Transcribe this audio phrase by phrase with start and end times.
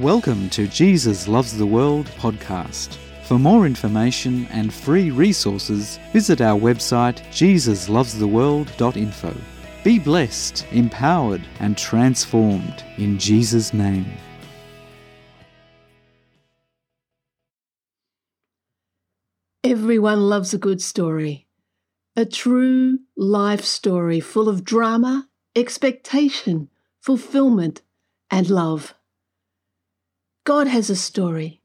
[0.00, 2.96] Welcome to Jesus Loves the World podcast.
[3.24, 9.36] For more information and free resources, visit our website jesuslovestheworld.info.
[9.84, 14.10] Be blessed, empowered, and transformed in Jesus' name.
[19.62, 21.46] Everyone loves a good story.
[22.16, 26.70] A true life story full of drama, expectation,
[27.02, 27.82] fulfillment,
[28.30, 28.94] and love.
[30.44, 31.62] God has a story,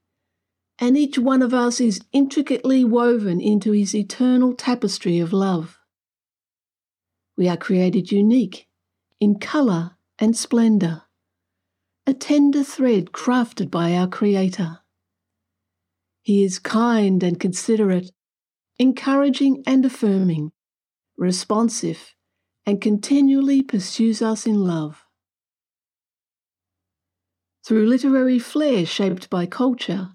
[0.80, 5.80] and each one of us is intricately woven into his eternal tapestry of love.
[7.38, 8.68] We are created unique
[9.20, 11.04] in colour and splendour,
[12.06, 14.80] a tender thread crafted by our Creator.
[16.22, 18.12] He is kind and considerate,
[18.78, 20.52] encouraging and affirming,
[21.18, 22.14] responsive,
[22.66, 25.05] and continually pursues us in love.
[27.66, 30.12] Through literary flair shaped by culture,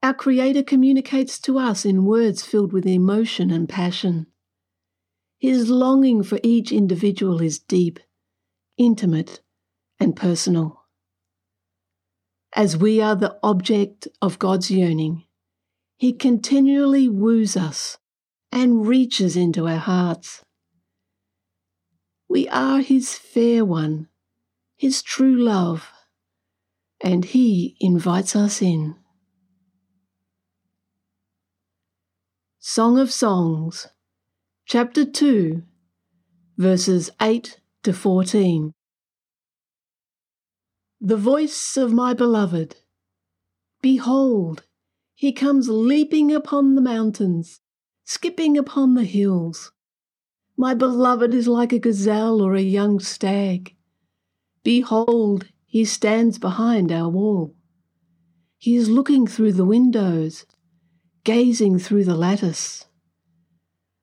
[0.00, 4.28] our Creator communicates to us in words filled with emotion and passion.
[5.40, 7.98] His longing for each individual is deep,
[8.76, 9.40] intimate,
[9.98, 10.84] and personal.
[12.54, 15.24] As we are the object of God's yearning,
[15.96, 17.98] He continually woos us
[18.52, 20.44] and reaches into our hearts.
[22.28, 24.06] We are His fair one,
[24.76, 25.91] His true love
[27.02, 28.94] and He invites us in.
[32.60, 33.88] Song of Songs,
[34.66, 35.62] chapter 2,
[36.56, 38.72] verses 8 to 14.
[41.00, 42.76] The voice of my beloved.
[43.80, 44.62] Behold,
[45.16, 47.60] he comes leaping upon the mountains,
[48.04, 49.72] skipping upon the hills.
[50.56, 53.74] My beloved is like a gazelle or a young stag.
[54.62, 57.56] Behold, he stands behind our wall.
[58.58, 60.44] He is looking through the windows,
[61.24, 62.84] gazing through the lattice.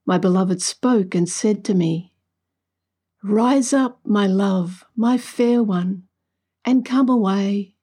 [0.03, 2.11] My beloved spoke and said to me,
[3.21, 6.05] Rise up, my love, my fair one,
[6.65, 7.75] and come away.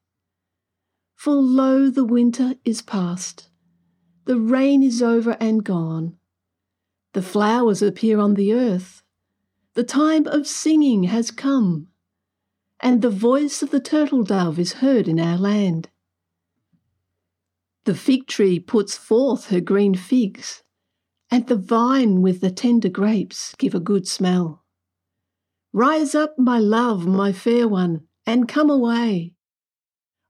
[1.14, 3.50] For lo, the winter is past,
[4.24, 6.16] the rain is over and gone.
[7.12, 9.04] The flowers appear on the earth,
[9.74, 11.86] the time of singing has come
[12.82, 15.88] and the voice of the turtle dove is heard in our land.
[17.84, 20.62] The fig tree puts forth her green figs,
[21.30, 24.64] and the vine with the tender grapes give a good smell.
[25.72, 29.34] Rise up, my love, my fair one, and come away.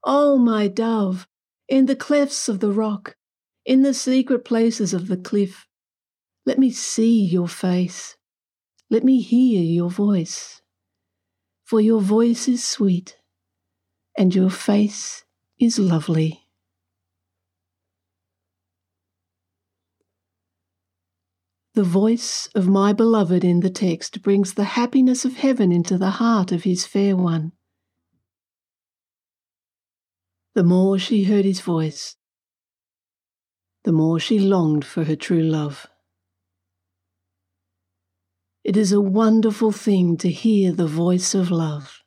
[0.04, 1.26] Oh, my dove,
[1.68, 3.16] in the clefts of the rock,
[3.64, 5.66] in the secret places of the cliff,
[6.44, 8.16] let me see your face,
[8.88, 10.62] let me hear your voice
[11.66, 13.18] for your voice is sweet
[14.16, 15.24] and your face
[15.58, 16.40] is lovely.
[21.74, 26.10] The voice of my beloved in the text brings the happiness of heaven into the
[26.10, 27.50] heart of his fair one.
[30.54, 32.14] The more she heard his voice,
[33.82, 35.88] the more she longed for her true love.
[38.66, 42.02] It is a wonderful thing to hear the voice of love.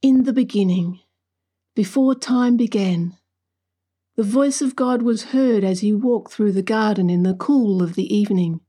[0.00, 1.00] In the beginning,
[1.74, 3.16] before time began,
[4.14, 7.82] the voice of God was heard as he walked through the garden in the cool
[7.82, 8.60] of the evening.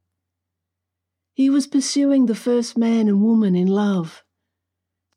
[1.36, 4.24] He was pursuing the first man and woman in love,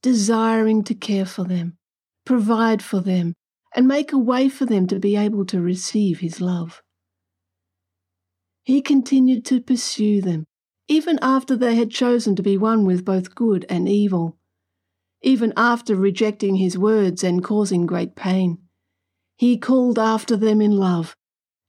[0.02, 1.78] desiring to care for them,
[2.26, 3.32] provide for them,
[3.74, 6.82] and make a way for them to be able to receive his love.
[8.64, 10.44] He continued to pursue them,
[10.88, 14.36] even after they had chosen to be one with both good and evil,
[15.22, 18.58] even after rejecting his words and causing great pain.
[19.36, 21.16] He called after them in love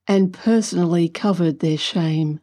[0.06, 2.40] and personally covered their shame.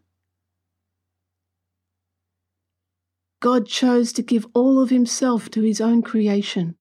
[3.42, 6.76] God chose to give all of himself to his own creation,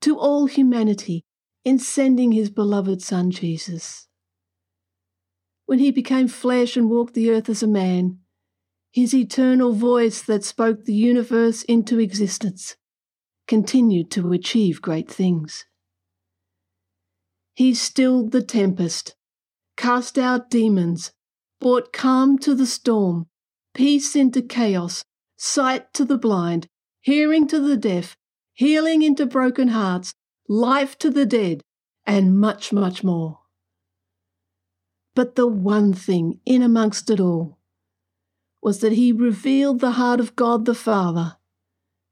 [0.00, 1.24] to all humanity,
[1.64, 4.08] in sending his beloved Son Jesus
[5.70, 8.18] when he became flesh and walked the earth as a man,
[8.90, 12.74] his eternal voice that spoke the universe into existence
[13.46, 15.66] continued to achieve great things.
[17.54, 19.14] He stilled the tempest,
[19.76, 21.12] cast out demons,
[21.60, 23.28] brought calm to the storm,
[23.72, 25.04] peace into chaos,
[25.38, 26.66] sight to the blind,
[27.00, 28.16] hearing to the deaf,
[28.54, 30.14] healing into broken hearts,
[30.48, 31.62] life to the dead,
[32.04, 33.40] and much, much more
[35.14, 37.58] but the one thing in amongst it all
[38.62, 41.36] was that he revealed the heart of God the Father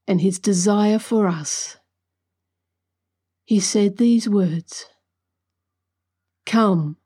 [0.06, 1.78] and his desire for us
[3.48, 4.84] he said these words
[6.44, 6.98] Come,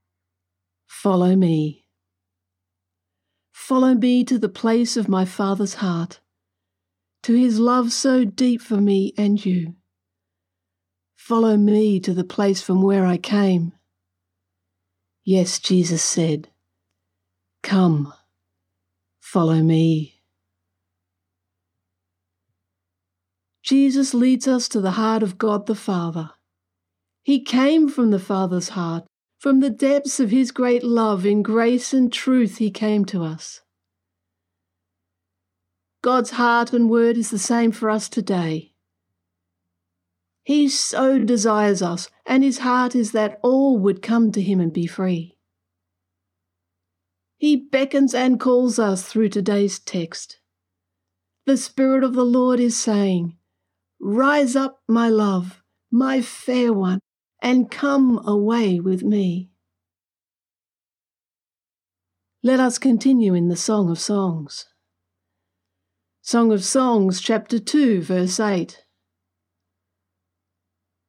[0.89, 1.87] follow me.
[3.53, 6.19] Follow me to the place of my Father's heart,
[7.23, 9.77] to his love so deep for me and you.
[11.15, 13.73] Follow me to the place from where I came.
[15.25, 16.49] Yes, Jesus said,
[17.63, 18.13] Come,
[19.21, 20.23] follow me.
[23.63, 26.31] Jesus leads us to the heart of God the Father.
[27.23, 29.05] He came from the Father's heart.
[29.39, 33.61] From the depths of his great love in grace and truth, he came to us.
[36.03, 38.72] God's heart and word is the same for us today.
[40.45, 44.73] He so desires us, and his heart is that all would come to him and
[44.73, 45.37] be free.
[47.39, 50.39] He beckons and calls us through today's text.
[51.47, 53.37] The Spirit of the Lord is saying,
[54.01, 57.01] Rise up, my love, my fair one,
[57.41, 59.51] and come away with me.
[62.45, 64.67] Let us continue in the Song of Songs.
[66.21, 68.85] Song of Songs, chapter 2, verse 8.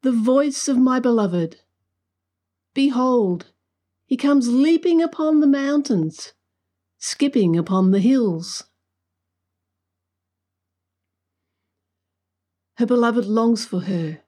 [0.03, 1.61] The voice of my beloved.
[2.73, 3.53] Behold,
[4.05, 6.33] he comes leaping upon the mountains,
[6.97, 8.65] skipping upon the hills.
[12.75, 14.19] Her beloved longs for her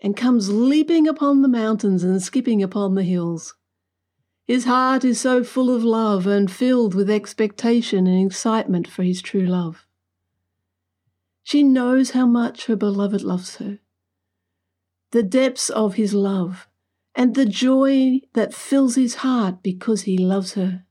[0.00, 3.54] and comes leaping upon the mountains and skipping upon the hills.
[4.46, 9.22] His heart is so full of love and filled with expectation and excitement for his
[9.22, 9.86] true love.
[11.44, 13.78] She knows how much her beloved loves her,
[15.14, 16.68] the depths of his love,
[17.14, 20.84] and the joy that fills his heart because he loves her.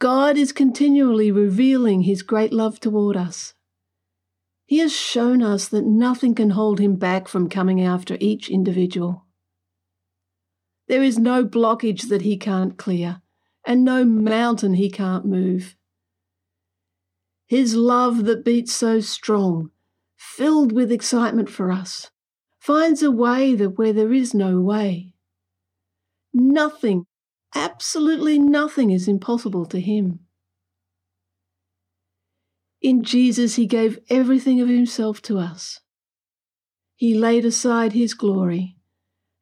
[0.00, 3.54] God is continually revealing his great love toward us
[4.66, 9.24] he has shown us that nothing can hold him back from coming after each individual.
[10.88, 13.22] There is no blockage that he can't clear,
[13.64, 15.76] and no mountain he can't move.
[17.46, 19.70] His love that beats so strong,
[20.16, 22.10] filled with excitement for us,
[22.58, 25.12] finds a way that where there is no way.
[26.32, 27.06] Nothing,
[27.54, 30.20] absolutely nothing is impossible to him.
[32.82, 35.80] In Jesus, He gave everything of Himself to us.
[36.94, 38.76] He laid aside His glory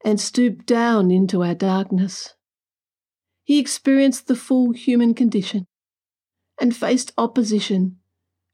[0.04, 2.34] and stooped down into our darkness.
[3.42, 5.66] He experienced the full human condition
[6.60, 7.98] and faced opposition,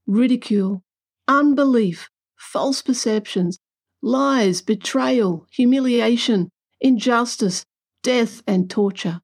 [0.07, 0.83] ridicule,
[1.31, 3.59] unbelief, false perceptions,
[4.03, 6.51] lies, betrayal, humiliation,
[6.81, 7.65] injustice,
[8.03, 9.21] death, and torture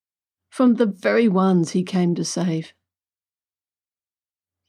[0.49, 2.73] from the very ones he came to save.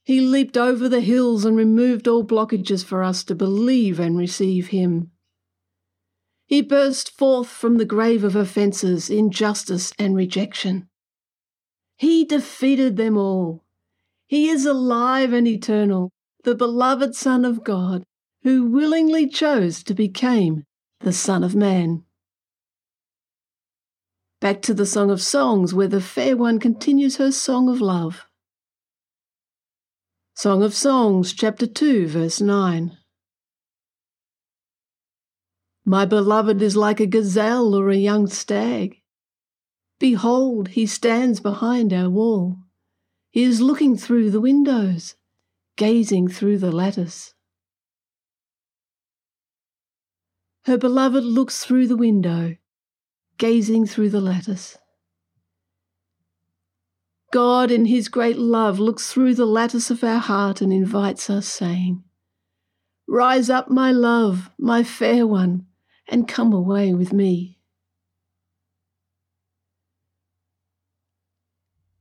[0.03, 4.67] He leaped over the hills and removed all blockages for us to believe and receive
[4.67, 5.11] Him.
[6.45, 10.87] He burst forth from the grave of offences, injustice, and rejection.
[11.97, 13.65] He defeated them all.
[14.27, 16.11] He is alive and eternal,
[16.43, 18.03] the beloved Son of God,
[18.43, 20.63] who willingly chose to become
[21.01, 22.03] the Son of Man.
[24.39, 28.25] Back to the Song of Songs, where the fair one continues her song of love.
[30.35, 32.95] Song of Songs, chapter 2, verse 9.
[35.83, 39.01] My beloved is like a gazelle or a young stag.
[39.99, 42.57] Behold, he stands behind our wall.
[43.31, 45.15] He is looking through the windows,
[45.77, 47.35] gazing through the lattice.
[50.65, 52.57] Her beloved looks through the window,
[53.37, 54.77] gazing through the lattice.
[57.31, 61.47] God, in His great love, looks through the lattice of our heart and invites us,
[61.47, 62.03] saying,
[63.07, 65.67] Rise up, my love, my fair one,
[66.07, 67.59] and come away with me.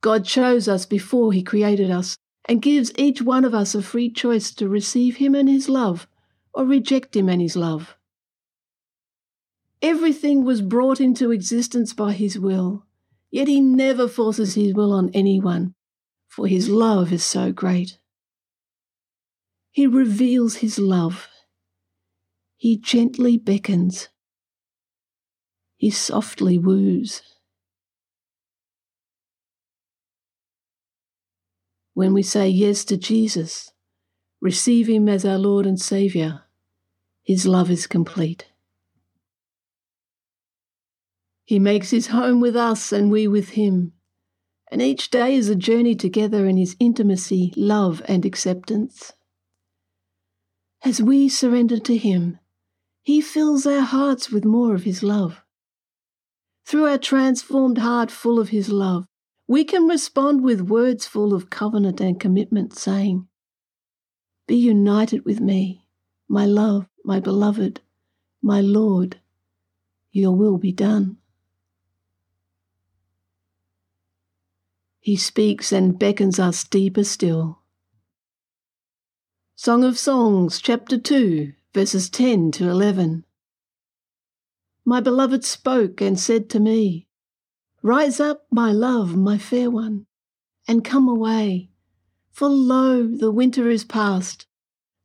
[0.01, 2.17] God chose us before He created us
[2.49, 6.07] and gives each one of us a free choice to receive Him and His love
[6.55, 7.97] or reject Him and His love.
[9.83, 12.87] Everything was brought into existence by His will
[13.31, 15.75] Yet he never forces his will on anyone,
[16.27, 17.99] for his love is so great.
[19.71, 21.29] He reveals his love.
[22.57, 24.09] He gently beckons.
[25.77, 27.21] He softly woos.
[31.97, 33.73] When we say yes to Jesus,
[34.43, 36.43] receive him as our Lord and Saviour,
[37.23, 38.49] his love is complete.
[41.47, 43.95] He makes his home with us and we with him.
[44.71, 49.15] And each day is a journey together in his intimacy, love, and acceptance.
[50.85, 52.39] As we surrender to him,
[53.05, 55.43] He fills our hearts with more of His love.
[56.67, 59.07] Through our transformed heart full of His love,
[59.49, 63.29] we can respond with words full of covenant and commitment, saying,
[64.47, 65.87] Be united with me,
[66.29, 67.81] my love, my beloved,
[68.43, 69.21] my Lord,
[70.11, 71.19] your will be done.
[74.99, 77.61] He speaks and beckons us deeper still.
[79.55, 83.25] Song of Songs, chapter 2, verses 10 to 11.
[84.85, 87.06] My beloved spoke and said to me,
[87.87, 90.07] Rise up, my love, my fair one,
[90.67, 91.71] and come away.
[92.33, 94.49] For lo, the winter is past,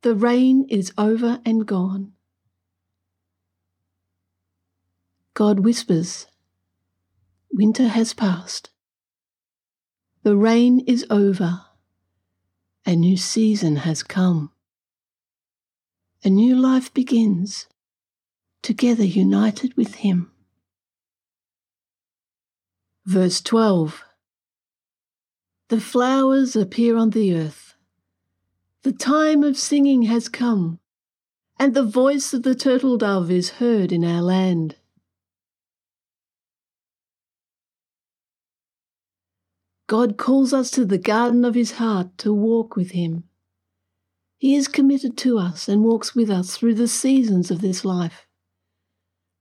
[0.02, 2.14] the rain is over and gone.
[5.36, 6.26] God whispers,
[7.54, 8.72] Winter has passed.
[10.24, 11.62] The rain is over.
[12.88, 14.54] A new season has come.
[16.24, 17.68] A new life begins,
[18.64, 20.32] together united with Him.
[23.06, 24.04] Verse 12
[25.70, 27.74] The flowers appear on the earth.
[28.84, 30.80] The time of singing has come,
[31.58, 34.76] and the voice of the turtle dove is heard in our land.
[39.88, 43.24] God calls us to the garden of His heart to walk with Him.
[44.38, 48.28] He is committed to us and walks with us through the seasons of this life,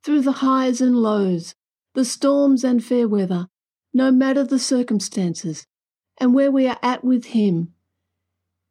[0.02, 1.55] through the highs and lows,
[1.94, 3.49] the storms and fair weather,
[3.92, 5.66] no matter the circumstances,
[6.18, 7.75] and where we are at with Him,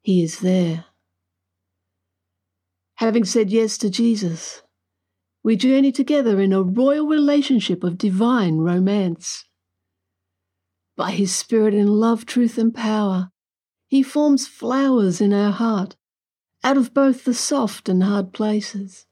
[0.00, 0.86] He is there.
[2.96, 4.62] Having said yes to Jesus,
[5.42, 9.46] we journey together in a royal relationship of divine romance.
[10.96, 13.30] By His Spirit in love, truth, and power,
[13.88, 15.96] He forms flowers in our heart
[16.62, 19.06] out of both the soft and hard places.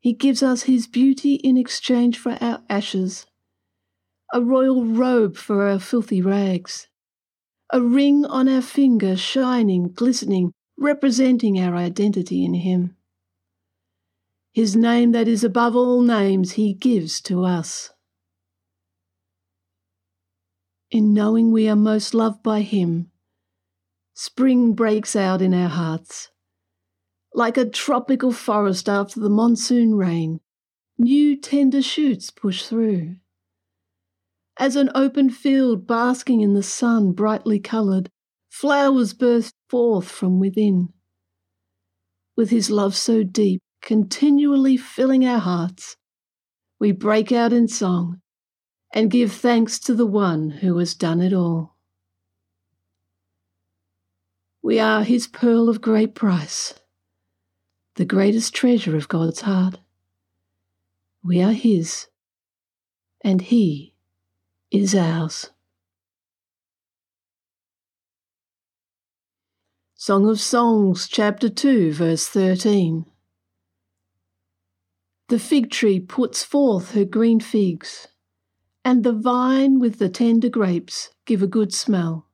[0.00, 3.26] He gives us His beauty in exchange for our ashes
[4.32, 6.86] a royal robe for our filthy rags,
[7.72, 12.96] a ring on our finger shining, glistening, representing our identity in Him.
[14.52, 17.90] His name that is above all names He gives to us.
[20.90, 23.10] In knowing we are most loved by Him,
[24.14, 26.30] spring breaks out in our hearts.
[27.40, 30.40] Like a tropical forest after the monsoon rain,
[30.98, 33.16] new tender shoots push through
[34.58, 38.10] as an open field basking in the sun, brightly coloured,
[38.50, 40.90] flowers burst forth from within.
[42.36, 45.96] With his love so deep, continually filling our hearts,
[46.78, 48.20] we break out in song
[48.92, 51.74] and give thanks to the one who has done it all.
[54.62, 56.74] We are his pearl of great price,
[57.96, 59.78] the greatest treasure of God's heart.
[61.22, 62.06] We are his,
[63.22, 63.94] and he
[64.70, 65.50] is ours.
[69.94, 73.04] Song of Songs, chapter 2, verse 13.
[75.28, 78.08] The fig tree puts forth her green figs,
[78.84, 82.28] and the vine with the tender grapes give a good smell.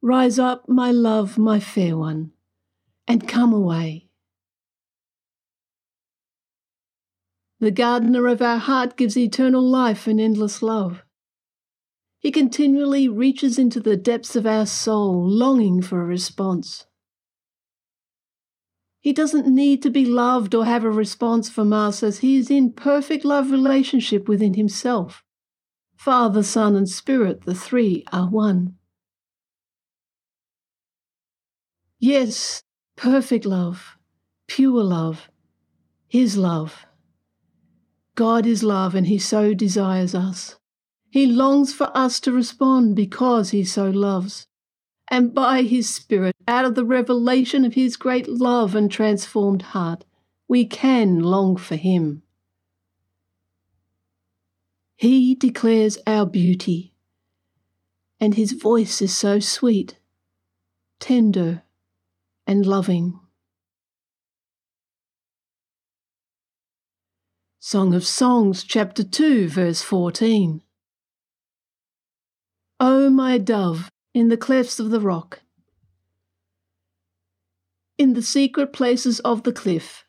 [0.00, 2.32] Rise up, my love, my fair one,
[3.08, 4.09] and come away.
[7.60, 11.02] The gardener of our heart gives eternal life and endless love.
[12.18, 16.86] He continually reaches into the depths of our soul, longing for a response.
[19.00, 22.50] He doesn't need to be loved or have a response from us as he is
[22.50, 25.22] in perfect love relationship within himself.
[25.96, 28.76] Father, Son, and Spirit, the three are one.
[31.98, 32.62] Yes,
[32.96, 33.98] perfect love,
[34.46, 35.28] pure love,
[36.08, 36.86] his love.
[38.20, 40.56] God is love and he so desires us.
[41.08, 44.46] He longs for us to respond because he so loves.
[45.08, 50.04] And by his Spirit, out of the revelation of his great love and transformed heart,
[50.48, 52.22] we can long for him.
[54.96, 56.92] He declares our beauty,
[58.20, 59.98] and his voice is so sweet,
[60.98, 61.62] tender,
[62.46, 63.18] and loving.
[67.72, 70.60] Song of Songs, chapter 2, verse 14.
[72.80, 75.42] O my dove, in the clefts of the rock,
[77.96, 80.04] in the secret places of the cliff,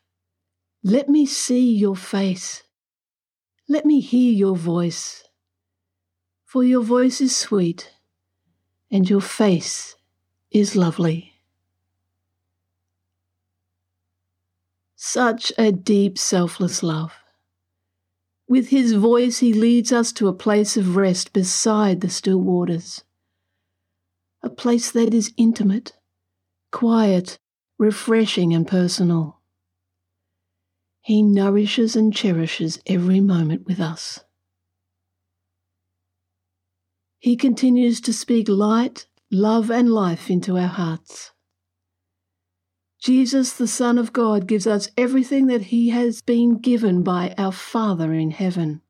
[0.82, 2.64] let me see your face.
[3.68, 5.22] Let me hear your voice.
[6.44, 7.92] For your voice is sweet,
[8.90, 9.94] and your face
[10.50, 11.34] is lovely.
[14.96, 17.21] Such a deep, selfless love.
[18.48, 23.02] With his voice, he leads us to a place of rest beside the still waters.
[24.42, 25.92] A place that is intimate,
[26.70, 27.38] quiet,
[27.78, 29.40] refreshing, and personal.
[31.00, 34.20] He nourishes and cherishes every moment with us.
[37.18, 41.32] He continues to speak light, love, and life into our hearts.
[43.02, 47.50] Jesus, the Son of God, gives us everything that He has been given by our
[47.50, 48.80] Father in heaven.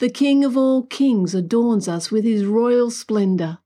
[0.00, 3.58] The King of all kings adorns us with His royal splendour.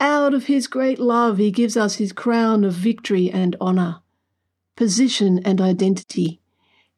[0.00, 4.00] Out of His great love, He gives us His crown of victory and honour,
[4.74, 6.40] position and identity,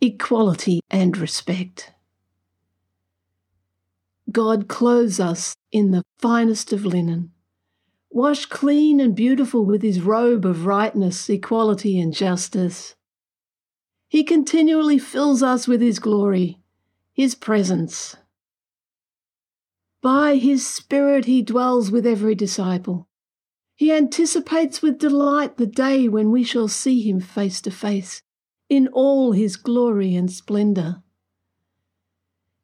[0.00, 1.92] equality and respect.
[4.30, 7.32] God clothes us in the finest of linen,
[8.10, 12.94] washed clean and beautiful with his robe of rightness, equality, and justice.
[14.08, 16.60] He continually fills us with his glory,
[17.12, 18.16] his presence.
[20.00, 23.08] By his Spirit he dwells with every disciple.
[23.74, 28.22] He anticipates with delight the day when we shall see him face to face
[28.68, 31.02] in all his glory and splendour.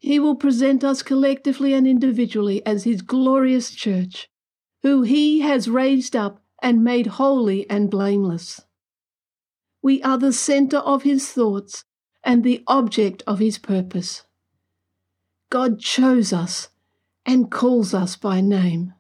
[0.05, 4.29] He will present us collectively and individually as His glorious church,
[4.85, 8.61] who He has raised up and made holy and blameless.
[9.83, 11.85] We are the centre of His thoughts
[12.23, 14.25] and the object of His purpose.
[15.49, 16.69] God chose us
[17.25, 18.93] and calls us by name.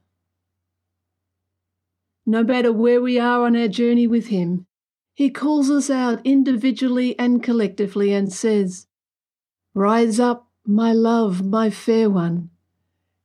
[2.25, 4.64] No matter where we are on our journey with Him,
[5.12, 8.87] He calls us out individually and collectively and says,
[9.75, 12.49] Rise up my love, my fair one,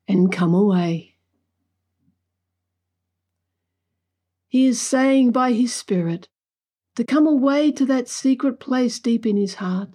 [0.10, 1.09] and come away.
[4.50, 6.28] He is saying by his Spirit
[6.96, 9.90] to come away to that secret place deep in his heart,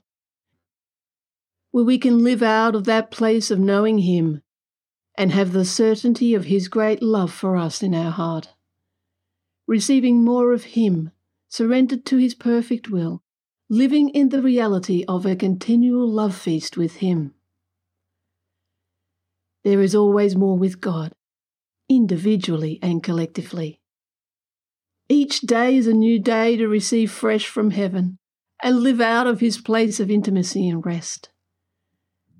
[1.70, 4.40] where we can live out of that place of knowing him
[5.18, 8.54] and have the certainty of his great love for us in our heart,
[9.66, 11.10] receiving more of him,
[11.48, 13.24] surrendered to his perfect will
[13.70, 17.34] living in the reality of a continual love feast with Him.
[19.64, 21.12] There is always more with God,
[21.88, 23.80] individually and collectively.
[25.08, 28.18] Each day is a new day to receive fresh from heaven
[28.62, 31.28] and live out of His place of intimacy and rest,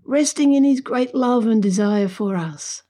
[0.05, 2.83] resting in His great love and desire for us,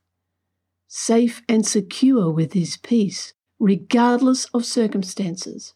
[0.87, 5.74] safe and secure with His peace, regardless of circumstances.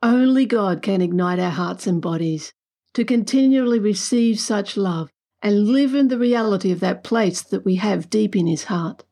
[0.00, 2.52] Only God can ignite our hearts and bodies
[2.94, 5.10] to continually receive such love
[5.42, 9.04] and live in the reality of that place that we have deep in His heart.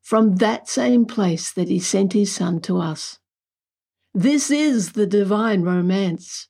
[0.00, 3.18] From that same place that He sent His Son to us.
[4.14, 6.48] This is the divine romance.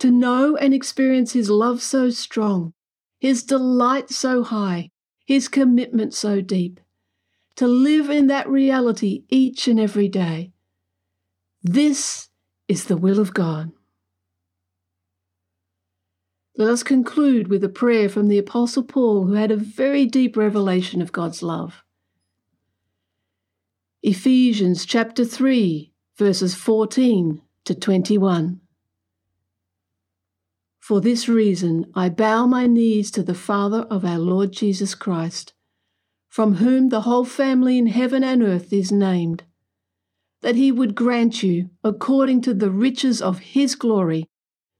[0.00, 2.72] To know and experience His love so strong,
[3.20, 4.90] His delight so high,
[5.24, 6.80] His commitment so deep.
[7.56, 10.52] To live in that reality each and every day.
[11.62, 12.28] This
[12.66, 13.70] is the will of God.
[16.56, 20.36] Let us conclude with a prayer from the Apostle Paul, who had a very deep
[20.36, 21.82] revelation of God's love.
[24.02, 28.60] Ephesians chapter 3, verses 14 to 21.
[30.78, 35.54] For this reason I bow my knees to the Father of our Lord Jesus Christ,
[36.28, 39.42] from whom the whole family in heaven and earth is named
[40.42, 44.28] that he would grant you, according to the riches of his glory,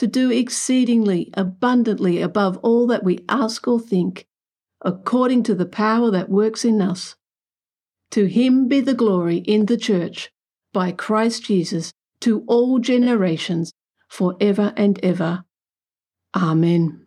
[0.00, 4.26] to do exceedingly abundantly above all that we ask or think,
[4.82, 7.16] according to the power that works in us.
[8.12, 10.30] To him be the glory in the church
[10.72, 13.74] by Christ Jesus to all generations,
[14.08, 15.44] for ever and ever.
[16.34, 17.04] Amen.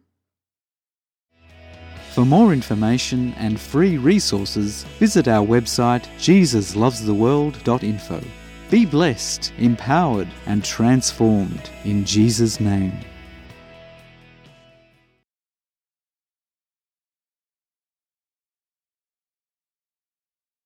[2.11, 8.42] For more information and free resources, visit our website jesuslovestheworld.info.
[8.73, 12.97] Be blessed, empowered, and transformed in Jesus' name.